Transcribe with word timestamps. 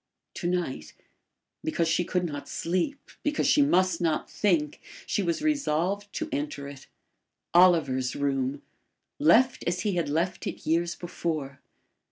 To 0.37 0.47
night 0.47 0.95
because 1.63 1.87
she 1.87 2.03
could 2.03 2.25
not 2.25 2.49
sleep; 2.49 3.11
because 3.21 3.45
she 3.45 3.61
must 3.61 4.01
not 4.01 4.27
think 4.31 4.81
she 5.05 5.21
was 5.21 5.43
resolved 5.43 6.11
to 6.13 6.27
enter 6.31 6.67
it. 6.67 6.87
Oliver's 7.53 8.15
room! 8.15 8.63
left 9.19 9.63
as 9.67 9.81
he 9.81 9.93
had 9.97 10.09
left 10.09 10.47
it 10.47 10.65
years 10.65 10.95
before! 10.95 11.59